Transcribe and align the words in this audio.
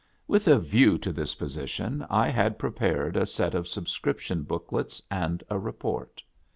With 0.27 0.47
a 0.47 0.57
view 0.57 0.97
to 0.97 1.13
this 1.13 1.35
position 1.35 2.03
I 2.09 2.29
had 2.29 2.57
prepared 2.57 3.15
a 3.15 3.27
set 3.27 3.53
of 3.53 3.67
subscription 3.67 4.41
books 4.41 4.99
and 5.11 5.43
a 5.47 5.59
report. 5.59 6.23